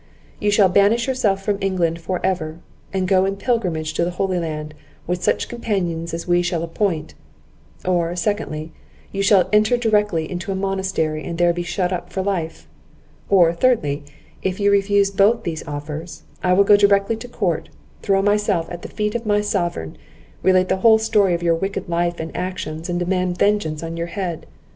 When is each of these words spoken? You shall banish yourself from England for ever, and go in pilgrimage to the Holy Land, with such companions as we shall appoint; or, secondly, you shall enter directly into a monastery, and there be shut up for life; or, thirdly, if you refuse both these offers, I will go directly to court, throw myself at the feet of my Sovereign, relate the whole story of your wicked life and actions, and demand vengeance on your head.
You 0.39 0.49
shall 0.49 0.67
banish 0.67 1.05
yourself 1.05 1.43
from 1.43 1.59
England 1.61 2.01
for 2.01 2.19
ever, 2.23 2.57
and 2.91 3.07
go 3.07 3.23
in 3.23 3.35
pilgrimage 3.37 3.93
to 3.93 4.03
the 4.03 4.09
Holy 4.09 4.39
Land, 4.39 4.73
with 5.05 5.21
such 5.23 5.47
companions 5.47 6.11
as 6.11 6.27
we 6.27 6.41
shall 6.41 6.63
appoint; 6.63 7.13
or, 7.85 8.15
secondly, 8.15 8.71
you 9.11 9.21
shall 9.21 9.47
enter 9.53 9.77
directly 9.77 10.25
into 10.25 10.51
a 10.51 10.55
monastery, 10.55 11.23
and 11.23 11.37
there 11.37 11.53
be 11.53 11.61
shut 11.61 11.93
up 11.93 12.11
for 12.11 12.23
life; 12.23 12.67
or, 13.29 13.53
thirdly, 13.53 14.03
if 14.41 14.59
you 14.59 14.71
refuse 14.71 15.11
both 15.11 15.43
these 15.43 15.67
offers, 15.67 16.23
I 16.43 16.53
will 16.53 16.63
go 16.63 16.75
directly 16.77 17.15
to 17.17 17.27
court, 17.27 17.69
throw 18.01 18.23
myself 18.23 18.71
at 18.71 18.81
the 18.81 18.89
feet 18.89 19.13
of 19.13 19.27
my 19.27 19.41
Sovereign, 19.41 19.99
relate 20.41 20.67
the 20.67 20.77
whole 20.77 20.97
story 20.97 21.35
of 21.35 21.43
your 21.43 21.53
wicked 21.53 21.87
life 21.87 22.19
and 22.19 22.35
actions, 22.35 22.89
and 22.89 22.97
demand 22.97 23.37
vengeance 23.37 23.83
on 23.83 23.97
your 23.97 24.07
head. 24.07 24.47